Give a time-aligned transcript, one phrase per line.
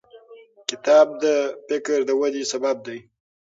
[0.69, 1.25] کتاب د
[1.67, 2.99] فکر د ودې سبب دی.